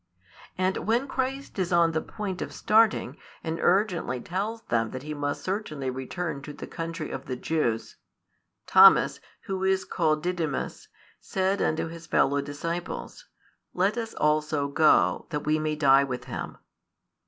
[0.57, 5.13] And when Christ is on the point of starting, and urgently tells them that He
[5.13, 7.97] must certainly return to the country of the Jews,
[8.65, 10.87] Thomas, who is called Didymus,
[11.19, 13.27] said unto his fellow disciples,
[13.75, 16.57] Let us also go, that we may die with Him.